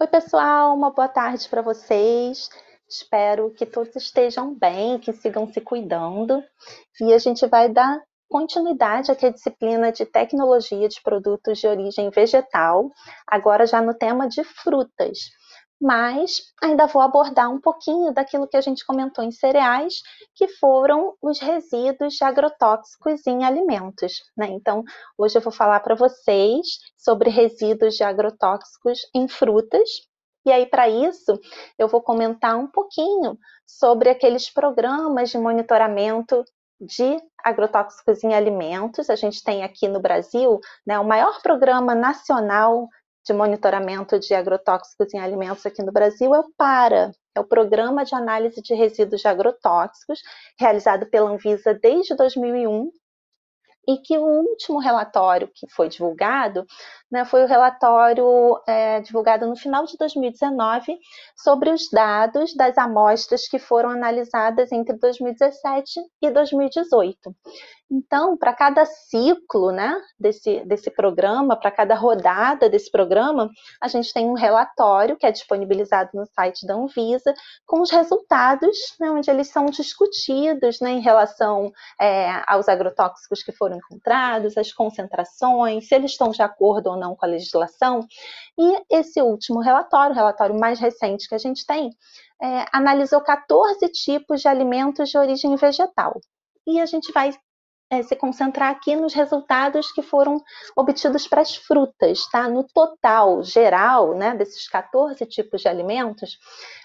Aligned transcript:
Oi, 0.00 0.06
pessoal, 0.06 0.76
uma 0.76 0.92
boa 0.92 1.08
tarde 1.08 1.48
para 1.48 1.60
vocês. 1.60 2.48
Espero 2.88 3.50
que 3.50 3.66
todos 3.66 3.96
estejam 3.96 4.54
bem, 4.54 4.96
que 4.96 5.12
sigam 5.12 5.52
se 5.52 5.60
cuidando. 5.60 6.40
E 7.00 7.12
a 7.12 7.18
gente 7.18 7.44
vai 7.48 7.68
dar 7.68 8.00
continuidade 8.28 9.10
aqui 9.10 9.26
à 9.26 9.30
disciplina 9.30 9.90
de 9.90 10.06
tecnologia 10.06 10.88
de 10.88 11.02
produtos 11.02 11.58
de 11.58 11.66
origem 11.66 12.10
vegetal, 12.10 12.92
agora 13.26 13.66
já 13.66 13.82
no 13.82 13.92
tema 13.92 14.28
de 14.28 14.44
frutas 14.44 15.18
mas 15.80 16.52
ainda 16.62 16.86
vou 16.86 17.00
abordar 17.00 17.50
um 17.50 17.60
pouquinho 17.60 18.12
daquilo 18.12 18.48
que 18.48 18.56
a 18.56 18.60
gente 18.60 18.84
comentou 18.84 19.24
em 19.24 19.30
cereais, 19.30 20.02
que 20.34 20.48
foram 20.48 21.14
os 21.22 21.38
resíduos 21.38 22.14
de 22.14 22.24
agrotóxicos 22.24 23.26
em 23.26 23.44
alimentos. 23.44 24.22
Né? 24.36 24.48
Então, 24.48 24.82
hoje 25.16 25.38
eu 25.38 25.42
vou 25.42 25.52
falar 25.52 25.80
para 25.80 25.94
vocês 25.94 26.66
sobre 26.96 27.30
resíduos 27.30 27.94
de 27.94 28.02
agrotóxicos 28.02 28.98
em 29.14 29.28
frutas. 29.28 29.88
E 30.44 30.52
aí, 30.52 30.66
para 30.66 30.88
isso, 30.88 31.38
eu 31.78 31.88
vou 31.88 32.00
comentar 32.00 32.56
um 32.56 32.66
pouquinho 32.66 33.38
sobre 33.66 34.08
aqueles 34.08 34.50
programas 34.50 35.30
de 35.30 35.38
monitoramento 35.38 36.44
de 36.80 37.20
agrotóxicos 37.44 38.22
em 38.22 38.34
alimentos. 38.34 39.10
A 39.10 39.16
gente 39.16 39.42
tem 39.42 39.62
aqui 39.62 39.88
no 39.88 40.00
Brasil 40.00 40.60
né, 40.86 40.98
o 40.98 41.04
maior 41.04 41.40
programa 41.42 41.94
nacional 41.94 42.88
de 43.24 43.32
monitoramento 43.32 44.18
de 44.18 44.34
agrotóxicos 44.34 45.12
em 45.12 45.18
alimentos 45.18 45.64
aqui 45.66 45.82
no 45.82 45.92
Brasil 45.92 46.34
é 46.34 46.40
o 46.40 46.50
PARA, 46.56 47.12
é 47.34 47.40
o 47.40 47.44
Programa 47.44 48.04
de 48.04 48.14
Análise 48.14 48.60
de 48.62 48.74
Resíduos 48.74 49.20
de 49.20 49.28
Agrotóxicos, 49.28 50.20
realizado 50.58 51.06
pela 51.06 51.30
Anvisa 51.30 51.74
desde 51.74 52.14
2001, 52.16 52.90
e 53.88 53.96
que 53.96 54.18
o 54.18 54.22
último 54.22 54.78
relatório 54.78 55.50
que 55.54 55.66
foi 55.70 55.88
divulgado 55.88 56.66
né, 57.10 57.24
foi 57.24 57.42
o 57.42 57.46
relatório 57.46 58.60
é, 58.68 59.00
divulgado 59.00 59.46
no 59.46 59.56
final 59.56 59.86
de 59.86 59.96
2019 59.96 60.98
sobre 61.34 61.70
os 61.70 61.88
dados 61.90 62.54
das 62.54 62.76
amostras 62.76 63.48
que 63.48 63.58
foram 63.58 63.88
analisadas 63.88 64.70
entre 64.72 64.94
2017 64.98 66.00
e 66.20 66.30
2018. 66.30 67.34
Então, 67.90 68.36
para 68.36 68.52
cada 68.52 68.84
ciclo 68.84 69.72
né, 69.72 69.98
desse, 70.20 70.62
desse 70.66 70.90
programa, 70.90 71.56
para 71.56 71.70
cada 71.70 71.94
rodada 71.94 72.68
desse 72.68 72.90
programa, 72.90 73.48
a 73.80 73.88
gente 73.88 74.12
tem 74.12 74.26
um 74.26 74.34
relatório 74.34 75.16
que 75.16 75.24
é 75.24 75.32
disponibilizado 75.32 76.10
no 76.12 76.26
site 76.26 76.66
da 76.66 76.74
Anvisa, 76.74 77.32
com 77.64 77.80
os 77.80 77.90
resultados, 77.90 78.76
né, 79.00 79.10
onde 79.10 79.30
eles 79.30 79.48
são 79.48 79.64
discutidos 79.66 80.80
né, 80.80 80.90
em 80.90 81.00
relação 81.00 81.72
é, 81.98 82.42
aos 82.46 82.68
agrotóxicos 82.68 83.42
que 83.42 83.52
foram 83.52 83.77
encontrados, 83.78 84.58
as 84.58 84.72
concentrações, 84.72 85.88
se 85.88 85.94
eles 85.94 86.10
estão 86.10 86.30
de 86.30 86.42
acordo 86.42 86.90
ou 86.90 86.96
não 86.96 87.16
com 87.16 87.24
a 87.24 87.28
legislação. 87.28 88.06
E 88.58 88.82
esse 88.90 89.22
último 89.22 89.60
relatório, 89.60 90.12
o 90.12 90.16
relatório 90.16 90.58
mais 90.58 90.78
recente 90.78 91.28
que 91.28 91.34
a 91.34 91.38
gente 91.38 91.64
tem, 91.64 91.90
é, 92.42 92.66
analisou 92.72 93.20
14 93.20 93.88
tipos 93.88 94.40
de 94.40 94.48
alimentos 94.48 95.08
de 95.08 95.18
origem 95.18 95.54
vegetal. 95.56 96.20
E 96.66 96.80
a 96.80 96.86
gente 96.86 97.12
vai 97.12 97.32
é, 97.90 98.02
se 98.02 98.14
concentrar 98.14 98.70
aqui 98.70 98.94
nos 98.94 99.14
resultados 99.14 99.90
que 99.92 100.02
foram 100.02 100.42
obtidos 100.76 101.26
para 101.26 101.40
as 101.40 101.56
frutas, 101.56 102.28
tá? 102.30 102.46
No 102.48 102.64
total 102.64 103.42
geral, 103.42 104.14
né, 104.14 104.34
desses 104.34 104.68
14 104.68 105.24
tipos 105.26 105.62
de 105.62 105.68
alimentos, 105.68 106.38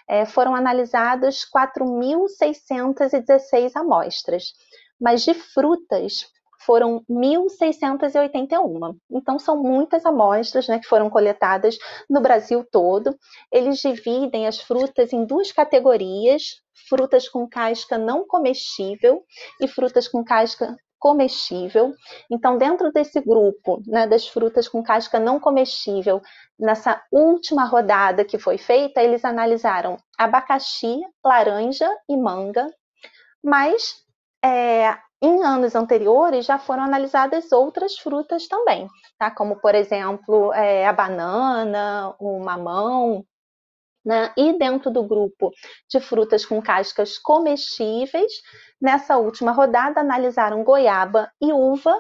é, 0.08 0.26
foram 0.26 0.56
analisados 0.56 1.46
4.616 1.54 3.74
amostras, 3.76 4.54
mas 5.00 5.24
de 5.24 5.34
frutas 5.34 6.28
foram 6.66 7.04
1.681. 7.10 8.96
Então, 9.12 9.38
são 9.40 9.62
muitas 9.62 10.06
amostras 10.06 10.68
né, 10.68 10.80
que 10.80 10.88
foram 10.88 11.10
coletadas 11.10 11.78
no 12.10 12.22
Brasil 12.22 12.66
todo. 12.72 13.18
Eles 13.52 13.80
dividem 13.80 14.48
as 14.48 14.60
frutas 14.60 15.14
em 15.14 15.26
duas 15.26 15.52
categorias: 15.52 16.62
frutas 16.88 17.28
com 17.30 17.48
casca 17.48 17.98
não 17.98 18.26
comestível 18.26 19.24
e 19.62 19.68
frutas 19.68 20.08
com 20.08 20.24
casca 20.24 20.76
comestível. 21.04 21.94
Então, 22.32 22.58
dentro 22.58 22.90
desse 22.90 23.20
grupo 23.20 23.82
né, 23.86 24.08
das 24.08 24.26
frutas 24.26 24.70
com 24.70 24.82
casca 24.82 25.20
não 25.20 25.38
comestível, 25.38 26.22
nessa 26.58 27.04
última 27.12 27.66
rodada 27.66 28.24
que 28.24 28.40
foi 28.40 28.58
feita, 28.58 29.02
eles 29.02 29.26
analisaram 29.26 29.98
abacaxi, 30.18 31.02
laranja 31.22 31.90
e 32.08 32.16
manga, 32.16 32.66
mas 33.44 34.02
é, 34.42 34.98
em 35.24 35.42
anos 35.44 35.74
anteriores 35.74 36.46
já 36.46 36.60
foram 36.60 36.84
analisadas 36.84 37.52
outras 37.54 37.98
frutas 37.98 38.48
também, 38.48 38.90
tá? 39.18 39.32
Como, 39.32 39.56
por 39.62 39.74
exemplo, 39.74 40.54
é, 40.54 40.86
a 40.86 40.92
banana, 40.92 42.14
o 42.20 42.40
mamão, 42.44 43.26
né? 44.06 44.34
E 44.38 44.58
dentro 44.60 44.92
do 44.92 45.04
grupo 45.04 45.52
de 45.90 46.00
frutas 46.02 46.46
com 46.46 46.62
cascas 46.62 47.18
comestíveis, 47.18 48.34
nessa 48.82 49.18
última 49.18 49.54
rodada 49.54 50.02
analisaram 50.02 50.64
goiaba 50.64 51.32
e 51.42 51.54
uva, 51.54 51.98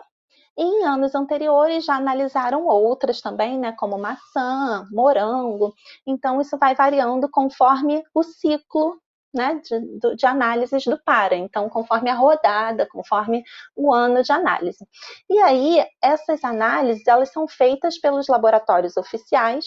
e 0.57 0.63
em 0.63 0.85
anos 0.85 1.16
anteriores 1.16 1.85
já 1.85 1.95
analisaram 1.95 2.67
outras 2.67 3.22
também, 3.22 3.57
né, 3.57 3.72
como 3.73 3.97
maçã, 3.97 4.85
morango. 4.91 5.73
Então, 6.06 6.39
isso 6.41 6.57
vai 6.57 6.75
variando 6.75 7.29
conforme 7.31 8.03
o 8.13 8.22
ciclo 8.22 9.01
né, 9.33 9.59
de, 9.63 10.16
de, 10.16 10.25
análises 10.25 10.83
do 10.85 11.01
PARA, 11.03 11.35
então, 11.35 11.67
conforme 11.69 12.09
a 12.09 12.16
rodada, 12.16 12.88
conforme 12.88 13.44
o 13.75 13.94
ano 13.94 14.21
de 14.21 14.31
análise. 14.31 14.85
E 15.29 15.39
aí, 15.39 15.85
essas 16.01 16.44
análises, 16.44 17.07
elas 17.07 17.31
são 17.31 17.47
feitas 17.47 17.97
pelos 17.97 18.27
laboratórios 18.27 18.95
oficiais 18.95 19.66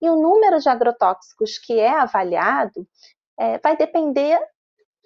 e 0.00 0.08
o 0.08 0.16
número 0.16 0.58
de 0.58 0.68
agrotóxicos 0.68 1.58
que 1.58 1.78
é 1.78 1.90
avaliado 1.90 2.86
é, 3.38 3.58
vai 3.58 3.76
depender 3.76 4.40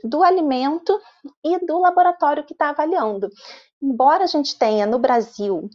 do 0.04 0.22
alimento 0.22 0.98
e 1.44 1.58
do 1.66 1.78
laboratório 1.78 2.44
que 2.44 2.52
está 2.52 2.70
avaliando. 2.70 3.28
Embora 3.82 4.24
a 4.24 4.28
gente 4.28 4.58
tenha 4.58 4.86
no 4.86 4.98
Brasil 4.98 5.68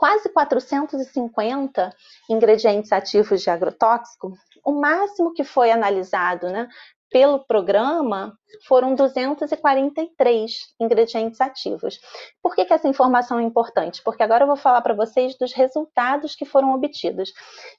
quase 0.00 0.30
450 0.30 1.94
ingredientes 2.30 2.90
ativos 2.90 3.42
de 3.42 3.50
agrotóxico, 3.50 4.32
o 4.64 4.72
máximo 4.72 5.34
que 5.34 5.44
foi 5.44 5.70
analisado 5.70 6.48
né, 6.48 6.68
pelo 7.10 7.44
programa 7.44 8.38
foram 8.66 8.94
243 8.94 10.52
ingredientes 10.80 11.40
ativos. 11.40 11.98
Por 12.42 12.54
que, 12.54 12.64
que 12.64 12.72
essa 12.72 12.88
informação 12.88 13.38
é 13.38 13.42
importante? 13.42 14.02
Porque 14.02 14.22
agora 14.22 14.44
eu 14.44 14.48
vou 14.48 14.56
falar 14.56 14.80
para 14.80 14.94
vocês 14.94 15.36
dos 15.36 15.52
resultados 15.52 16.36
que 16.36 16.44
foram 16.44 16.72
obtidos. 16.72 17.32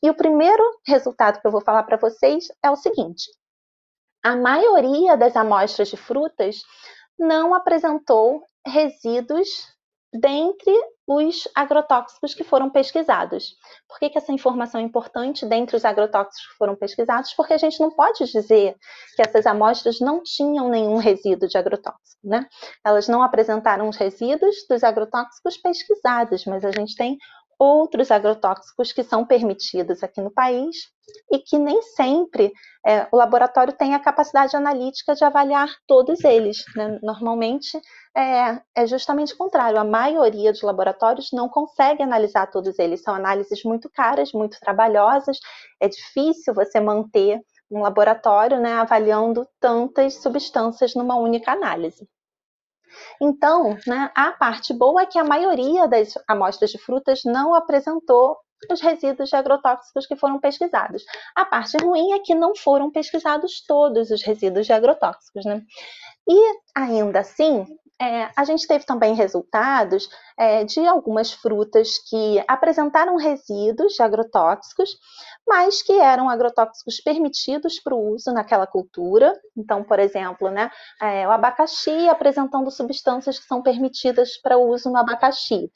E 0.03 0.09
o 0.09 0.13
primeiro 0.13 0.63
resultado 0.85 1.39
que 1.39 1.47
eu 1.47 1.51
vou 1.51 1.61
falar 1.61 1.83
para 1.83 1.97
vocês 1.97 2.47
é 2.63 2.69
o 2.69 2.75
seguinte: 2.75 3.23
a 4.23 4.35
maioria 4.35 5.15
das 5.15 5.35
amostras 5.35 5.87
de 5.87 5.97
frutas 5.97 6.61
não 7.17 7.53
apresentou 7.53 8.43
resíduos 8.65 9.47
dentre 10.13 10.73
os 11.07 11.47
agrotóxicos 11.55 12.33
que 12.33 12.43
foram 12.43 12.69
pesquisados. 12.69 13.55
Por 13.87 13.99
que, 13.99 14.09
que, 14.09 14.17
essa 14.17 14.31
informação 14.31 14.79
é 14.79 14.83
importante 14.83 15.45
dentre 15.45 15.75
os 15.75 15.85
agrotóxicos 15.85 16.47
que 16.47 16.57
foram 16.57 16.75
pesquisados? 16.75 17.33
Porque 17.33 17.53
a 17.53 17.57
gente 17.57 17.79
não 17.79 17.91
pode 17.91 18.25
dizer 18.25 18.75
que 19.15 19.21
essas 19.21 19.45
amostras 19.45 19.99
não 19.99 20.21
tinham 20.23 20.69
nenhum 20.69 20.97
resíduo 20.97 21.47
de 21.47 21.57
agrotóxico, 21.57 22.19
né? 22.23 22.47
Elas 22.85 23.07
não 23.07 23.23
apresentaram 23.23 23.89
os 23.89 23.97
resíduos 23.97 24.55
dos 24.69 24.83
agrotóxicos 24.83 25.57
pesquisados, 25.57 26.45
mas 26.45 26.63
a 26.63 26.71
gente 26.71 26.95
tem 26.95 27.17
outros 27.59 28.09
agrotóxicos 28.09 28.91
que 28.91 29.03
são 29.03 29.25
permitidos 29.25 30.01
aqui 30.03 30.19
no 30.19 30.31
país 30.31 30.89
e 31.31 31.39
que 31.39 31.57
nem 31.57 31.81
sempre 31.81 32.51
é, 32.85 33.07
o 33.11 33.17
laboratório 33.17 33.73
tem 33.73 33.93
a 33.93 33.99
capacidade 33.99 34.55
analítica 34.55 35.13
de 35.13 35.23
avaliar 35.23 35.69
todos 35.87 36.23
eles. 36.23 36.63
Né? 36.75 36.99
Normalmente 37.01 37.79
é, 38.15 38.61
é, 38.75 38.87
justamente 38.87 39.33
o 39.33 39.37
contrário, 39.37 39.79
a 39.79 39.83
maioria 39.83 40.51
dos 40.51 40.61
laboratórios 40.61 41.31
não 41.31 41.47
consegue 41.47 42.03
analisar 42.03 42.47
todos 42.47 42.77
eles, 42.77 43.01
são 43.01 43.15
análises 43.15 43.63
muito 43.63 43.89
caras, 43.89 44.33
muito 44.33 44.59
trabalhosas, 44.59 45.37
é 45.79 45.87
difícil 45.87 46.53
você 46.53 46.79
manter 46.79 47.39
um 47.71 47.81
laboratório 47.81 48.59
né, 48.59 48.73
avaliando 48.73 49.47
tantas 49.59 50.15
substâncias 50.15 50.93
numa 50.93 51.15
única 51.15 51.53
análise. 51.53 52.05
Então, 53.21 53.77
né, 53.87 54.11
a 54.13 54.31
parte 54.33 54.73
boa 54.73 55.03
é 55.03 55.05
que 55.05 55.17
a 55.17 55.23
maioria 55.23 55.87
das 55.87 56.13
amostras 56.27 56.71
de 56.71 56.77
frutas 56.77 57.21
não 57.23 57.53
apresentou 57.53 58.37
os 58.69 58.81
resíduos 58.81 59.29
de 59.29 59.35
agrotóxicos 59.35 60.05
que 60.05 60.15
foram 60.15 60.39
pesquisados. 60.39 61.03
A 61.35 61.45
parte 61.45 61.77
ruim 61.77 62.13
é 62.13 62.19
que 62.19 62.35
não 62.35 62.55
foram 62.55 62.91
pesquisados 62.91 63.63
todos 63.65 64.11
os 64.11 64.21
resíduos 64.23 64.65
de 64.65 64.73
agrotóxicos, 64.73 65.45
né? 65.45 65.61
E 66.27 66.59
ainda 66.75 67.19
assim, 67.19 67.65
é, 68.01 68.31
a 68.35 68.43
gente 68.43 68.65
teve 68.65 68.83
também 68.83 69.13
resultados 69.13 70.09
é, 70.35 70.63
de 70.63 70.79
algumas 70.87 71.31
frutas 71.31 71.99
que 72.09 72.43
apresentaram 72.47 73.15
resíduos 73.15 73.93
de 73.93 74.01
agrotóxicos, 74.01 74.97
mas 75.47 75.83
que 75.83 75.93
eram 75.93 76.27
agrotóxicos 76.27 76.99
permitidos 76.99 77.79
para 77.79 77.93
o 77.93 78.13
uso 78.13 78.33
naquela 78.33 78.65
cultura. 78.65 79.39
Então, 79.55 79.83
por 79.83 79.99
exemplo, 79.99 80.49
né, 80.49 80.71
é, 80.99 81.27
o 81.27 81.31
abacaxi 81.31 82.09
apresentando 82.09 82.71
substâncias 82.71 83.37
que 83.37 83.45
são 83.45 83.61
permitidas 83.61 84.35
para 84.41 84.57
o 84.57 84.67
uso 84.69 84.89
no 84.89 84.97
abacaxi. 84.97 85.71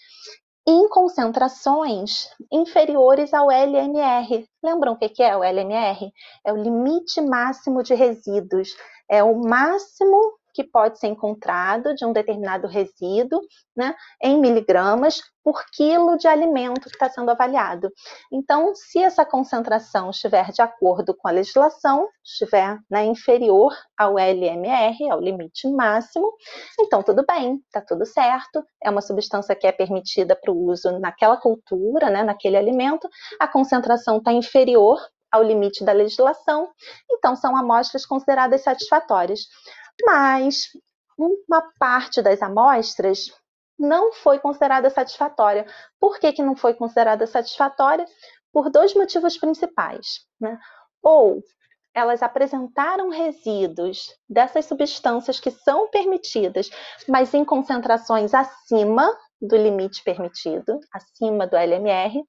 Em 0.67 0.89
concentrações 0.89 2.29
inferiores 2.51 3.33
ao 3.33 3.51
LMR. 3.51 4.47
Lembram 4.63 4.93
o 4.93 4.97
que 4.97 5.21
é 5.21 5.37
o 5.37 5.43
LMR? 5.43 6.11
É 6.43 6.51
o 6.51 6.57
limite 6.57 7.21
máximo 7.21 7.83
de 7.83 7.93
resíduos. 7.93 8.75
É 9.09 9.23
o 9.23 9.35
máximo 9.35 10.19
que 10.55 10.63
pode 10.63 10.97
ser 10.97 11.07
encontrado 11.07 11.93
de 11.93 12.05
um 12.05 12.13
determinado 12.13 12.65
resíduo, 12.65 13.41
né, 13.75 13.93
em 14.23 14.39
miligramas 14.39 15.21
por 15.43 15.63
quilo 15.73 16.17
de 16.17 16.27
alimento 16.27 16.89
que 16.89 16.95
está 16.95 17.09
sendo 17.09 17.29
avaliado. 17.29 17.91
Então, 18.31 18.73
se 18.73 18.99
essa 18.99 19.25
concentração 19.25 20.09
estiver 20.09 20.49
de 20.51 20.61
acordo 20.61 21.13
com 21.13 21.27
a 21.27 21.31
legislação, 21.31 22.07
estiver 22.23 22.79
né, 22.89 23.05
inferior 23.05 23.75
ao 23.97 24.17
LMR, 24.17 25.11
ao 25.11 25.19
limite 25.19 25.67
máximo, 25.67 26.31
então 26.79 27.03
tudo 27.03 27.25
bem, 27.27 27.61
está 27.65 27.81
tudo 27.81 28.05
certo, 28.05 28.63
é 28.81 28.89
uma 28.89 29.01
substância 29.01 29.55
que 29.55 29.67
é 29.67 29.73
permitida 29.73 30.37
para 30.37 30.53
o 30.53 30.69
uso 30.71 30.97
naquela 30.99 31.35
cultura, 31.35 32.09
né, 32.09 32.23
naquele 32.23 32.55
alimento, 32.55 33.09
a 33.39 33.47
concentração 33.47 34.17
está 34.17 34.31
inferior 34.31 34.97
ao 35.29 35.43
limite 35.43 35.83
da 35.83 35.91
legislação, 35.91 36.69
então 37.11 37.35
são 37.35 37.57
amostras 37.57 38.05
consideradas 38.05 38.61
satisfatórias 38.61 39.41
mas 40.03 40.67
uma 41.17 41.61
parte 41.79 42.21
das 42.21 42.41
amostras 42.41 43.31
não 43.77 44.13
foi 44.13 44.39
considerada 44.39 44.89
satisfatória. 44.89 45.65
Por 45.99 46.19
que, 46.19 46.31
que 46.31 46.43
não 46.43 46.55
foi 46.55 46.73
considerada 46.73 47.27
satisfatória? 47.27 48.05
Por 48.51 48.69
dois 48.69 48.93
motivos 48.93 49.37
principais. 49.37 50.25
Né? 50.39 50.57
Ou 51.01 51.41
elas 51.93 52.21
apresentaram 52.21 53.09
resíduos 53.09 54.13
dessas 54.29 54.65
substâncias 54.65 55.39
que 55.39 55.49
são 55.49 55.89
permitidas, 55.89 56.69
mas 57.07 57.33
em 57.33 57.45
concentrações 57.45 58.33
acima 58.33 59.09
do 59.41 59.55
limite 59.55 60.03
permitido, 60.03 60.79
acima 60.91 61.47
do 61.47 61.55
LMR, 61.55 62.21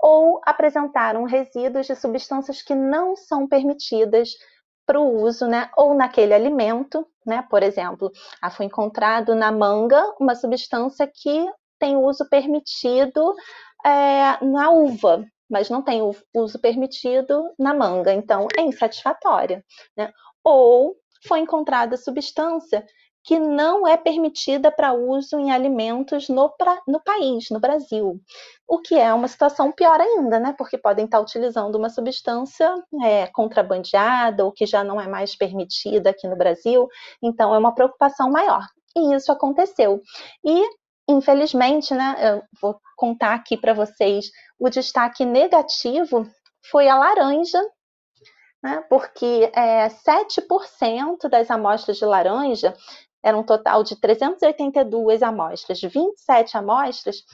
ou 0.00 0.40
apresentaram 0.44 1.24
resíduos 1.24 1.86
de 1.86 1.94
substâncias 1.94 2.62
que 2.62 2.74
não 2.74 3.16
são 3.16 3.48
permitidas 3.48 4.30
para 4.86 5.00
o 5.00 5.22
uso, 5.22 5.46
né, 5.46 5.68
ou 5.76 5.94
naquele 5.94 6.32
alimento, 6.32 7.06
né, 7.26 7.44
por 7.50 7.62
exemplo, 7.62 8.12
ah, 8.40 8.50
foi 8.50 8.66
encontrado 8.66 9.34
na 9.34 9.50
manga 9.50 10.00
uma 10.20 10.34
substância 10.34 11.06
que 11.06 11.46
tem 11.78 11.96
uso 11.96 12.28
permitido 12.28 13.34
é, 13.84 14.42
na 14.44 14.70
uva, 14.70 15.24
mas 15.50 15.68
não 15.68 15.82
tem 15.82 16.00
uso 16.34 16.58
permitido 16.60 17.52
na 17.58 17.74
manga, 17.74 18.12
então 18.12 18.46
é 18.56 18.62
insatisfatória. 18.62 19.64
Né? 19.96 20.12
Ou 20.42 20.96
foi 21.26 21.40
encontrada 21.40 21.96
substância 21.96 22.84
que 23.26 23.40
não 23.40 23.88
é 23.88 23.96
permitida 23.96 24.70
para 24.70 24.92
uso 24.92 25.36
em 25.36 25.50
alimentos 25.50 26.28
no, 26.28 26.48
pra, 26.48 26.80
no 26.86 27.00
país, 27.00 27.50
no 27.50 27.58
Brasil. 27.58 28.20
O 28.68 28.78
que 28.78 28.94
é 28.94 29.12
uma 29.12 29.26
situação 29.26 29.72
pior 29.72 30.00
ainda, 30.00 30.38
né? 30.38 30.54
Porque 30.56 30.78
podem 30.78 31.06
estar 31.06 31.18
utilizando 31.18 31.74
uma 31.74 31.90
substância 31.90 32.72
é, 33.02 33.26
contrabandeada 33.26 34.44
ou 34.44 34.52
que 34.52 34.64
já 34.64 34.84
não 34.84 35.00
é 35.00 35.08
mais 35.08 35.34
permitida 35.34 36.10
aqui 36.10 36.28
no 36.28 36.36
Brasil. 36.36 36.86
Então, 37.20 37.52
é 37.52 37.58
uma 37.58 37.74
preocupação 37.74 38.30
maior. 38.30 38.64
E 38.96 39.12
isso 39.12 39.32
aconteceu. 39.32 40.00
E, 40.44 40.62
infelizmente, 41.08 41.92
né, 41.94 42.16
eu 42.20 42.42
vou 42.62 42.80
contar 42.96 43.34
aqui 43.34 43.56
para 43.56 43.74
vocês 43.74 44.30
o 44.56 44.70
destaque 44.70 45.24
negativo 45.24 46.28
foi 46.70 46.88
a 46.88 46.96
laranja 46.96 47.60
né, 48.66 48.84
porque 48.88 49.50
é, 49.54 49.88
7% 49.88 51.28
das 51.30 51.50
amostras 51.52 51.98
de 51.98 52.04
laranja 52.04 52.74
era 53.22 53.36
um 53.36 53.42
total 53.42 53.82
de 53.82 53.96
382 53.96 55.22
amostras, 55.22 55.80
27 55.80 56.56
amostras 56.56 57.24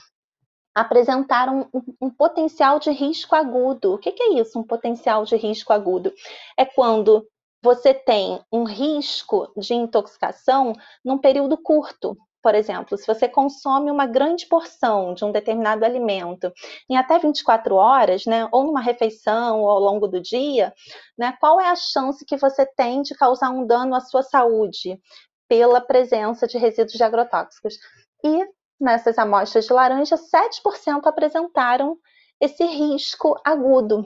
apresentaram 0.75 1.69
um, 1.73 1.83
um, 2.01 2.11
potencial 2.11 2.79
de 2.79 2.91
risco 2.91 3.35
agudo. 3.35 3.95
O 3.95 3.99
que, 3.99 4.13
que 4.13 4.23
é 4.23 4.41
isso, 4.41 4.59
um 4.59 4.63
potencial 4.63 5.25
de 5.25 5.37
risco 5.37 5.73
agudo? 5.73 6.13
É 6.57 6.65
quando 6.65 7.27
você 7.63 7.95
tem 7.95 8.41
um 8.51 8.65
risco 8.65 9.53
de 9.57 9.75
intoxicação 9.75 10.73
num 11.05 11.19
período 11.19 11.57
curto. 11.57 12.17
Por 12.43 12.57
exemplo, 12.57 12.99
se 12.99 13.07
você 13.07 13.29
consome 13.29 13.89
uma 13.89 14.05
grande 14.05 14.47
porção 14.47 15.15
de 15.15 15.25
um 15.25 15.31
determinado 15.31 15.85
alimento 15.85 16.53
em 16.91 16.97
até 16.97 17.17
24 17.17 17.77
horas, 17.77 18.27
né, 18.27 18.49
ou 18.51 18.65
numa 18.65 18.81
refeição 18.81 19.61
ou 19.61 19.71
ao 19.71 19.79
longo 19.79 20.09
do 20.09 20.21
dia, 20.21 20.75
né, 21.17 21.37
qual 21.39 21.61
é 21.61 21.69
a 21.69 21.77
chance 21.77 22.25
que 22.25 22.37
você 22.37 22.67
tem 22.67 23.03
de 23.03 23.15
causar 23.15 23.51
um 23.51 23.65
dano 23.65 23.95
à 23.95 24.01
sua 24.01 24.25
saúde? 24.25 24.99
Pela 25.53 25.83
presença 25.83 26.47
de 26.47 26.57
resíduos 26.57 26.95
de 26.95 27.05
agrotóxicos. 27.05 27.79
E 28.25 28.49
nessas 28.81 29.19
amostras 29.19 29.67
de 29.67 29.73
laranja, 29.75 30.17
7% 30.17 31.03
apresentaram 31.05 31.99
esse 32.41 32.65
risco 32.65 33.39
agudo. 33.45 34.03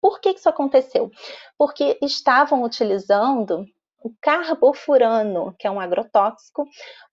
Por 0.00 0.20
que 0.20 0.28
isso 0.28 0.48
aconteceu? 0.48 1.10
Porque 1.58 1.98
estavam 2.00 2.62
utilizando 2.62 3.66
o 4.04 4.14
carbofurano, 4.22 5.52
que 5.58 5.66
é 5.66 5.70
um 5.70 5.80
agrotóxico. 5.80 6.64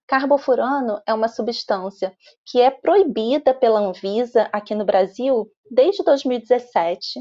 Carbofurano 0.05 1.01
é 1.03 1.11
uma 1.11 1.27
substância 1.27 2.15
que 2.45 2.61
é 2.61 2.69
proibida 2.69 3.51
pela 3.51 3.79
Anvisa 3.79 4.47
aqui 4.53 4.75
no 4.75 4.85
Brasil 4.85 5.49
desde 5.71 6.03
2017 6.03 7.19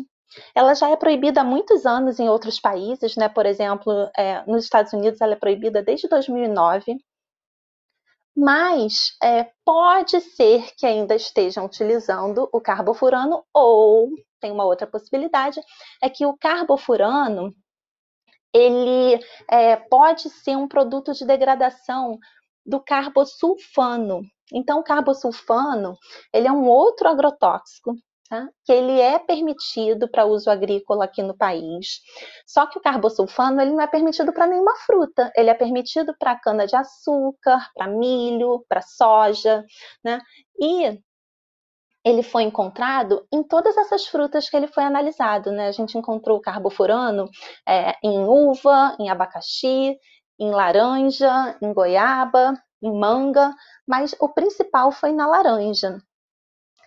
ela 0.54 0.74
já 0.74 0.88
é 0.90 0.96
proibida 0.96 1.40
há 1.40 1.44
muitos 1.44 1.86
anos 1.86 2.18
em 2.20 2.28
outros 2.28 2.60
países, 2.60 3.16
né? 3.16 3.28
Por 3.28 3.46
exemplo, 3.46 3.92
é, 4.16 4.44
nos 4.46 4.64
Estados 4.64 4.92
Unidos 4.92 5.20
ela 5.20 5.32
é 5.34 5.36
proibida 5.36 5.82
desde 5.82 6.08
2009. 6.08 6.96
Mas 8.36 9.16
é, 9.22 9.50
pode 9.64 10.20
ser 10.20 10.72
que 10.76 10.86
ainda 10.86 11.14
estejam 11.14 11.66
utilizando 11.66 12.48
o 12.52 12.60
carbofurano 12.60 13.44
ou 13.52 14.10
tem 14.40 14.50
uma 14.50 14.64
outra 14.64 14.86
possibilidade 14.86 15.60
é 16.02 16.08
que 16.08 16.24
o 16.24 16.36
carbofurano 16.36 17.54
ele 18.52 19.20
é, 19.48 19.76
pode 19.76 20.28
ser 20.30 20.56
um 20.56 20.66
produto 20.66 21.12
de 21.12 21.24
degradação 21.24 22.18
do 22.64 22.80
carbosulfano. 22.80 24.22
Então, 24.52 24.80
o 24.80 24.82
carbosulfano 24.84 25.96
ele 26.32 26.48
é 26.48 26.52
um 26.52 26.66
outro 26.66 27.08
agrotóxico 27.08 27.94
tá? 28.30 28.48
que 28.64 28.72
ele 28.72 29.00
é 29.00 29.18
permitido 29.18 30.08
para 30.08 30.24
uso 30.24 30.48
agrícola 30.48 31.04
aqui 31.04 31.22
no 31.22 31.36
país. 31.36 32.00
Só 32.46 32.66
que 32.66 32.78
o 32.78 32.80
carbosulfano 32.80 33.60
ele 33.60 33.72
não 33.72 33.80
é 33.80 33.86
permitido 33.88 34.32
para 34.32 34.46
nenhuma 34.46 34.74
fruta, 34.86 35.30
ele 35.36 35.50
é 35.50 35.54
permitido 35.54 36.14
para 36.18 36.38
cana-de-açúcar, 36.38 37.68
para 37.74 37.88
milho, 37.88 38.64
para 38.68 38.80
soja, 38.80 39.64
né? 40.04 40.20
E 40.58 41.00
ele 42.04 42.22
foi 42.22 42.44
encontrado 42.44 43.26
em 43.32 43.42
todas 43.42 43.76
essas 43.76 44.06
frutas 44.06 44.48
que 44.48 44.56
ele 44.56 44.68
foi 44.68 44.84
analisado, 44.84 45.50
né? 45.50 45.68
A 45.68 45.72
gente 45.72 45.98
encontrou 45.98 46.38
o 46.38 46.40
carbofurano 46.40 47.28
é, 47.68 47.94
em 48.02 48.24
uva, 48.24 48.96
em 48.98 49.10
abacaxi, 49.10 49.98
em 50.38 50.50
laranja, 50.50 51.58
em 51.60 51.72
goiaba, 51.74 52.54
em 52.82 52.92
manga, 52.98 53.54
mas 53.86 54.14
o 54.20 54.28
principal 54.30 54.90
foi 54.92 55.12
na 55.12 55.26
laranja. 55.26 55.98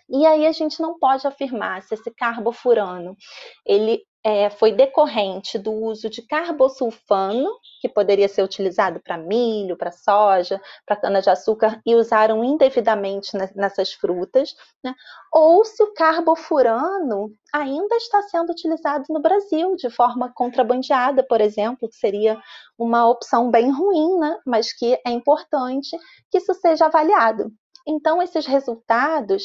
E 0.08 0.26
aí 0.26 0.46
a 0.46 0.52
gente 0.52 0.80
não 0.80 0.98
pode 0.98 1.26
afirmar 1.26 1.82
se 1.82 1.94
esse 1.94 2.10
carbofurano 2.10 3.16
ele 3.64 4.02
é, 4.24 4.48
foi 4.48 4.72
decorrente 4.72 5.58
do 5.58 5.70
uso 5.70 6.08
de 6.08 6.22
carbosulfano, 6.22 7.46
que 7.82 7.88
poderia 7.90 8.26
ser 8.26 8.42
utilizado 8.42 8.98
para 9.00 9.18
milho, 9.18 9.76
para 9.76 9.92
soja, 9.92 10.58
para 10.86 10.96
cana-de-açúcar, 10.96 11.82
e 11.84 11.94
usaram 11.94 12.42
indevidamente 12.42 13.36
nessas 13.54 13.92
frutas, 13.92 14.54
né? 14.82 14.94
ou 15.30 15.62
se 15.66 15.82
o 15.82 15.92
carbofurano 15.92 17.34
ainda 17.52 17.96
está 17.96 18.22
sendo 18.22 18.50
utilizado 18.50 19.04
no 19.10 19.20
Brasil 19.20 19.76
de 19.76 19.90
forma 19.90 20.32
contrabandeada, 20.32 21.22
por 21.22 21.42
exemplo, 21.42 21.86
que 21.86 21.96
seria 21.96 22.40
uma 22.78 23.06
opção 23.06 23.50
bem 23.50 23.70
ruim, 23.70 24.18
né? 24.18 24.38
mas 24.46 24.72
que 24.72 24.98
é 25.06 25.10
importante 25.10 25.98
que 26.30 26.38
isso 26.38 26.54
seja 26.54 26.86
avaliado. 26.86 27.52
Então, 27.86 28.22
esses 28.22 28.46
resultados, 28.46 29.44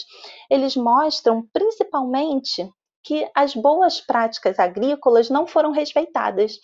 eles 0.49 0.75
mostram 0.75 1.43
principalmente 1.51 2.69
que 3.03 3.29
as 3.35 3.55
boas 3.55 4.01
práticas 4.01 4.59
agrícolas 4.59 5.29
não 5.29 5.47
foram 5.47 5.71
respeitadas. 5.71 6.59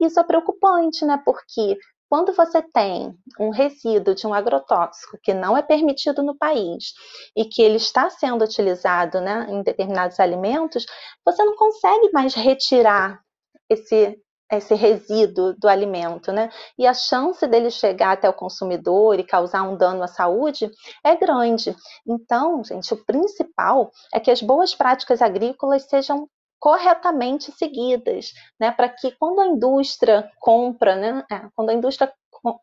Isso 0.00 0.18
é 0.18 0.24
preocupante, 0.24 1.04
né? 1.04 1.20
Porque 1.24 1.76
quando 2.08 2.32
você 2.32 2.60
tem 2.60 3.14
um 3.38 3.50
resíduo 3.50 4.14
de 4.14 4.26
um 4.26 4.34
agrotóxico 4.34 5.16
que 5.22 5.32
não 5.32 5.56
é 5.56 5.62
permitido 5.62 6.22
no 6.22 6.36
país 6.36 6.92
e 7.36 7.44
que 7.44 7.62
ele 7.62 7.76
está 7.76 8.10
sendo 8.10 8.44
utilizado 8.44 9.20
né, 9.20 9.46
em 9.48 9.62
determinados 9.62 10.18
alimentos, 10.18 10.84
você 11.24 11.44
não 11.44 11.54
consegue 11.54 12.10
mais 12.12 12.34
retirar 12.34 13.20
esse 13.68 14.18
esse 14.50 14.74
resíduo 14.74 15.54
do 15.54 15.68
alimento, 15.68 16.32
né? 16.32 16.50
E 16.78 16.86
a 16.86 16.94
chance 16.94 17.46
dele 17.46 17.70
chegar 17.70 18.12
até 18.12 18.28
o 18.28 18.34
consumidor 18.34 19.18
e 19.18 19.24
causar 19.24 19.62
um 19.62 19.76
dano 19.76 20.02
à 20.02 20.08
saúde 20.08 20.70
é 21.04 21.14
grande. 21.16 21.76
Então, 22.06 22.62
gente, 22.64 22.92
o 22.92 23.04
principal 23.04 23.90
é 24.12 24.18
que 24.18 24.30
as 24.30 24.42
boas 24.42 24.74
práticas 24.74 25.22
agrícolas 25.22 25.84
sejam 25.84 26.28
corretamente 26.58 27.50
seguidas, 27.52 28.32
né? 28.60 28.70
Para 28.70 28.88
que 28.88 29.12
quando 29.12 29.40
a 29.40 29.46
indústria 29.46 30.30
compra, 30.38 30.94
né? 30.96 31.24
É, 31.30 31.48
quando 31.54 31.70
a 31.70 31.74
indústria 31.74 32.12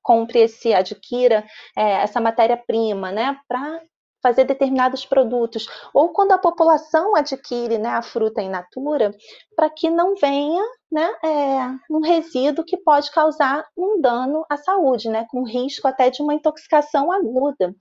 compre 0.01 0.39
esse, 0.39 0.73
adquira 0.73 1.45
é, 1.75 2.03
essa 2.03 2.19
matéria-prima, 2.19 3.11
né? 3.11 3.39
Para 3.47 3.81
fazer 4.21 4.45
determinados 4.45 5.05
produtos, 5.05 5.67
ou 5.93 6.09
quando 6.09 6.31
a 6.31 6.37
população 6.37 7.15
adquire 7.15 7.77
né, 7.77 7.89
a 7.89 8.01
fruta 8.01 8.41
in 8.41 8.49
natura, 8.49 9.15
para 9.55 9.69
que 9.69 9.89
não 9.89 10.15
venha 10.15 10.63
né, 10.91 11.09
é, 11.23 11.93
um 11.93 11.99
resíduo 11.99 12.65
que 12.65 12.77
pode 12.77 13.11
causar 13.11 13.65
um 13.77 13.99
dano 13.99 14.45
à 14.49 14.57
saúde, 14.57 15.09
né, 15.09 15.25
com 15.29 15.43
risco 15.43 15.87
até 15.87 16.09
de 16.09 16.21
uma 16.21 16.33
intoxicação 16.33 17.11
aguda. 17.11 17.75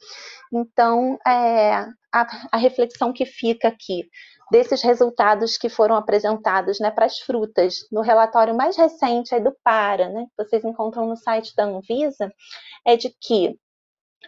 Então, 0.53 1.19
é, 1.27 1.87
a, 2.13 2.27
a 2.53 2.57
reflexão 2.57 3.13
que 3.13 3.25
fica 3.25 3.69
aqui 3.69 4.09
desses 4.51 4.83
resultados 4.83 5.59
que 5.59 5.69
foram 5.69 5.97
apresentados 5.97 6.79
né, 6.79 6.91
para 6.91 7.07
as 7.07 7.19
frutas. 7.19 7.87
No 7.91 8.01
relatório 8.01 8.57
mais 8.57 8.77
recente 8.77 9.39
do 9.41 9.55
PARA, 9.65 10.09
né, 10.09 10.27
que 10.27 10.45
vocês 10.45 10.65
encontram 10.65 11.07
no 11.07 11.17
site 11.17 11.55
da 11.57 11.65
Anvisa, 11.65 12.33
é 12.87 12.97
de 12.97 13.11
que 13.21 13.59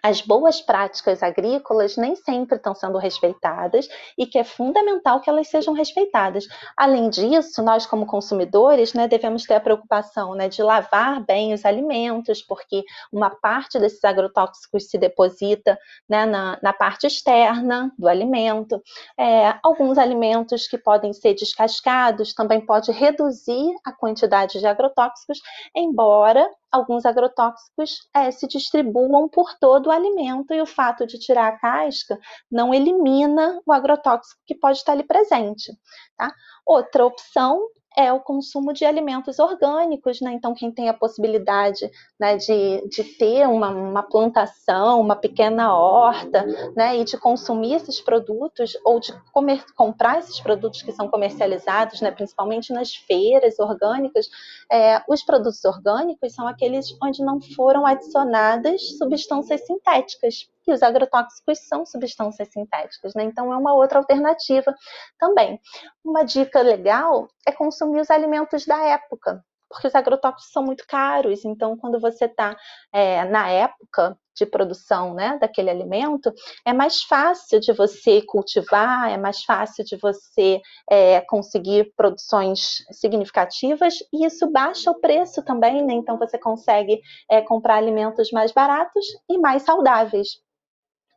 as 0.02 0.20
boas 0.20 0.60
práticas 0.60 1.22
agrícolas 1.22 1.96
nem 1.96 2.14
sempre 2.14 2.56
estão 2.56 2.74
sendo 2.74 2.98
respeitadas 2.98 3.88
e 4.16 4.26
que 4.26 4.38
é 4.38 4.44
fundamental 4.44 5.20
que 5.20 5.28
elas 5.28 5.48
sejam 5.48 5.74
respeitadas. 5.74 6.46
Além 6.76 7.10
disso, 7.10 7.62
nós 7.62 7.86
como 7.86 8.06
consumidores, 8.06 8.94
né, 8.94 9.08
devemos 9.08 9.44
ter 9.44 9.54
a 9.54 9.60
preocupação 9.60 10.34
né, 10.34 10.48
de 10.48 10.62
lavar 10.62 11.24
bem 11.24 11.52
os 11.52 11.64
alimentos, 11.64 12.42
porque 12.42 12.84
uma 13.12 13.30
parte 13.30 13.78
desses 13.78 14.02
agrotóxicos 14.04 14.88
se 14.88 14.98
deposita 14.98 15.78
né, 16.08 16.24
na, 16.26 16.58
na, 16.62 16.72
parte 16.72 17.06
externa 17.06 17.92
do 17.98 18.08
alimento. 18.08 18.80
É, 19.18 19.54
alguns 19.62 19.98
alimentos 19.98 20.68
que 20.68 20.78
podem 20.78 21.12
ser 21.12 21.34
descascados 21.34 22.34
também 22.34 22.64
pode 22.64 22.92
reduzir 22.92 23.74
a 23.84 23.92
quantidade 23.92 24.60
de 24.60 24.66
agrotóxicos, 24.66 25.38
embora 25.74 26.48
alguns 26.70 27.06
agrotóxicos 27.06 28.08
é, 28.14 28.30
se 28.30 28.46
distribuam 28.46 29.28
por 29.28 29.54
todo 29.58 29.86
o 29.86 29.90
alimento 29.90 30.52
e 30.52 30.60
o 30.60 30.66
fato 30.66 31.06
de 31.06 31.18
tirar 31.18 31.48
a 31.48 31.58
casca 31.58 32.18
não 32.50 32.74
elimina 32.74 33.60
o 33.64 33.72
agrotóxico 33.72 34.40
que 34.46 34.54
pode 34.54 34.78
estar 34.78 34.92
ali 34.92 35.04
presente. 35.04 35.72
Tá? 36.16 36.32
Outra 36.66 37.04
opção 37.04 37.66
é 37.98 38.12
o 38.12 38.20
consumo 38.20 38.72
de 38.72 38.84
alimentos 38.84 39.40
orgânicos, 39.40 40.20
né? 40.20 40.32
Então, 40.32 40.54
quem 40.54 40.70
tem 40.70 40.88
a 40.88 40.94
possibilidade 40.94 41.90
né, 42.18 42.36
de, 42.36 42.86
de 42.88 43.02
ter 43.02 43.44
uma, 43.48 43.70
uma 43.70 44.04
plantação, 44.04 45.00
uma 45.00 45.16
pequena 45.16 45.74
horta, 45.74 46.46
né, 46.76 46.96
e 46.96 47.04
de 47.04 47.18
consumir 47.18 47.74
esses 47.74 48.00
produtos, 48.00 48.78
ou 48.84 49.00
de 49.00 49.12
comer, 49.32 49.64
comprar 49.74 50.20
esses 50.20 50.38
produtos 50.38 50.80
que 50.80 50.92
são 50.92 51.08
comercializados, 51.08 52.00
né, 52.00 52.12
principalmente 52.12 52.72
nas 52.72 52.94
feiras 52.94 53.58
orgânicas, 53.58 54.28
é, 54.70 55.02
os 55.08 55.24
produtos 55.24 55.64
orgânicos 55.64 56.32
são 56.32 56.46
aqueles 56.46 56.96
onde 57.02 57.24
não 57.24 57.40
foram 57.40 57.84
adicionadas 57.84 58.96
substâncias 58.96 59.66
sintéticas 59.66 60.48
e 60.68 60.72
os 60.72 60.82
agrotóxicos 60.82 61.58
são 61.66 61.84
substâncias 61.86 62.48
sintéticas, 62.52 63.14
né? 63.14 63.24
Então 63.24 63.52
é 63.52 63.56
uma 63.56 63.74
outra 63.74 63.98
alternativa 63.98 64.74
também. 65.18 65.60
Uma 66.04 66.24
dica 66.24 66.60
legal 66.60 67.28
é 67.46 67.52
consumir 67.52 68.00
os 68.00 68.10
alimentos 68.10 68.66
da 68.66 68.78
época, 68.84 69.42
porque 69.68 69.86
os 69.86 69.94
agrotóxicos 69.94 70.50
são 70.52 70.62
muito 70.62 70.86
caros. 70.86 71.44
Então, 71.44 71.76
quando 71.76 72.00
você 72.00 72.24
está 72.24 72.56
é, 72.92 73.24
na 73.24 73.48
época 73.50 74.16
de 74.36 74.46
produção 74.46 75.14
né, 75.14 75.36
daquele 75.40 75.68
alimento, 75.68 76.32
é 76.64 76.72
mais 76.72 77.02
fácil 77.02 77.58
de 77.60 77.72
você 77.72 78.22
cultivar, 78.22 79.10
é 79.10 79.16
mais 79.16 79.42
fácil 79.42 79.84
de 79.84 79.96
você 79.96 80.60
é, 80.88 81.20
conseguir 81.22 81.92
produções 81.96 82.84
significativas 82.92 83.94
e 84.12 84.24
isso 84.24 84.50
baixa 84.50 84.90
o 84.90 85.00
preço 85.00 85.42
também, 85.42 85.84
né? 85.84 85.94
Então, 85.94 86.16
você 86.18 86.38
consegue 86.38 87.00
é, 87.30 87.42
comprar 87.42 87.76
alimentos 87.76 88.30
mais 88.30 88.52
baratos 88.52 89.04
e 89.28 89.38
mais 89.38 89.62
saudáveis 89.62 90.40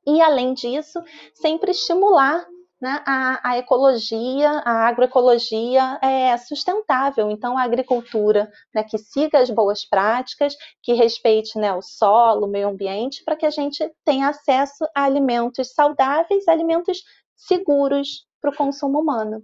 e, 0.06 0.22
além 0.22 0.54
disso, 0.54 1.00
sempre 1.34 1.72
estimular 1.72 2.46
né, 2.82 3.04
a, 3.06 3.52
a, 3.52 3.58
ecologia, 3.60 4.50
a 4.66 4.88
agroecologia 4.88 6.00
é 6.02 6.36
sustentável. 6.38 7.30
Então, 7.30 7.56
a 7.56 7.62
agricultura 7.62 8.52
né, 8.74 8.84
que 8.84 8.98
siga 8.98 9.40
as 9.40 9.52
boas 9.52 9.86
práticas, 9.86 10.56
que 10.82 10.94
respeite 10.94 11.60
né, 11.60 11.72
o 11.74 11.82
solo, 11.82 12.48
o 12.48 12.50
meio 12.50 12.70
ambiente, 12.70 13.24
para 13.24 13.36
que 13.36 13.46
a 13.46 13.52
gente 13.52 13.88
tenha 14.04 14.30
acesso 14.30 14.84
a 14.96 15.04
alimentos 15.04 15.72
saudáveis, 15.74 16.48
alimentos 16.48 17.04
seguros, 17.36 18.26
para 18.42 18.50
o 18.50 18.56
consumo 18.56 19.00
humano. 19.00 19.44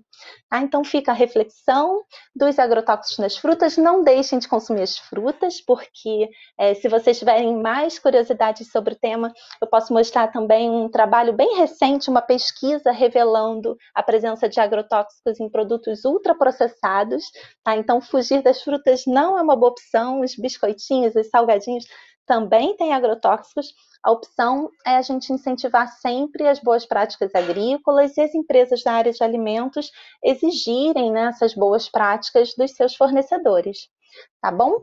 Tá? 0.50 0.60
Então 0.60 0.84
fica 0.84 1.12
a 1.12 1.16
reflexão 1.16 2.02
dos 2.36 2.58
agrotóxicos 2.58 3.20
nas 3.20 3.38
frutas. 3.38 3.78
Não 3.78 4.04
deixem 4.04 4.40
de 4.40 4.48
consumir 4.48 4.82
as 4.82 4.98
frutas, 4.98 5.62
porque 5.62 6.30
é, 6.58 6.74
se 6.74 6.90
vocês 6.90 7.20
tiverem 7.20 7.56
mais 7.62 8.00
curiosidades 8.00 8.72
sobre 8.72 8.96
o 8.96 8.98
tema, 9.00 9.32
eu 9.62 9.68
posso 9.68 9.94
mostrar 9.94 10.30
também 10.30 10.70
um 10.70 10.90
trabalho 10.90 11.32
bem 11.34 11.56
recente, 11.56 12.10
uma 12.10 12.22
pesquisa 12.22 12.92
revelando 12.92 13.78
a 13.94 14.02
presença 14.02 14.50
de 14.50 14.60
agrotóxicos 14.60 15.40
em 15.40 15.50
produtos 15.50 16.04
ultraprocessados. 16.04 17.24
Tá? 17.64 17.78
Então 17.78 18.02
fugir 18.02 18.42
das 18.42 18.62
frutas 18.64 19.04
não 19.06 19.38
é 19.38 19.42
uma 19.42 19.56
boa 19.56 19.72
opção. 19.72 20.22
Os 20.22 20.36
biscoitinhos, 20.36 21.16
os 21.16 21.30
salgadinhos 21.30 21.86
também 22.28 22.76
têm 22.76 22.94
agrotóxicos, 22.94 23.74
a 24.04 24.12
opção 24.12 24.70
é 24.86 24.98
a 24.98 25.02
gente 25.02 25.34
incentivar 25.34 25.88
sempre 25.88 26.48
as 26.48 26.60
boas 26.60 26.86
práticas 26.86 27.34
agrícolas 27.34 28.16
e 28.18 28.22
as 28.22 28.36
empresas 28.36 28.84
da 28.84 28.94
área 28.94 29.12
de 29.12 29.24
alimentos 29.24 29.92
exigirem 30.24 31.12
né, 31.12 31.30
essas 31.30 31.56
boas 31.56 31.90
práticas 31.90 32.54
dos 32.56 32.72
seus 32.72 32.96
fornecedores. 32.96 33.90
Tá 34.42 34.52
bom? 34.52 34.80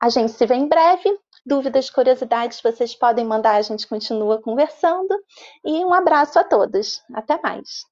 A 0.00 0.08
gente 0.08 0.32
se 0.32 0.46
vê 0.46 0.54
em 0.54 0.68
breve. 0.68 1.18
Dúvidas, 1.44 1.88
curiosidades, 1.88 2.60
vocês 2.60 2.94
podem 2.94 3.24
mandar, 3.24 3.54
a 3.54 3.62
gente 3.62 3.86
continua 3.86 4.42
conversando. 4.42 5.14
E 5.64 5.84
um 5.84 5.94
abraço 5.94 6.38
a 6.38 6.44
todos. 6.44 7.02
Até 7.14 7.40
mais. 7.40 7.84